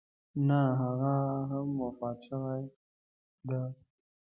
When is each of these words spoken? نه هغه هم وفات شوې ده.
نه 0.47 0.59
هغه 0.81 1.15
هم 1.49 1.69
وفات 1.83 2.17
شوې 2.27 2.57
ده. 3.49 3.61